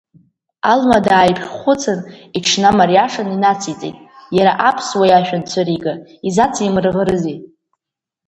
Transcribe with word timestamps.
Алма 0.71 0.97
дааиԥхьхәыцын, 1.05 1.99
иҽнамариашаны 2.37 3.31
инациҵеит, 3.33 3.97
иара 4.37 4.53
аԥсуа 4.69 5.05
иашәа 5.07 5.37
анцәырига 5.39 5.93
изацимырӷызри! 6.27 7.37